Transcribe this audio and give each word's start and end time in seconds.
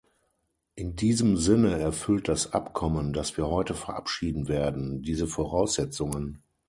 In 0.73 0.95
diesem 0.95 1.37
Sinne 1.37 1.77
erfüllt 1.77 2.27
das 2.27 2.53
Abkommen, 2.53 3.13
das 3.13 3.37
wir 3.37 3.45
heute 3.45 3.75
verabschieden 3.75 4.47
werden, 4.47 5.03
diese 5.03 5.27
Voraussetzungen. 5.27 6.41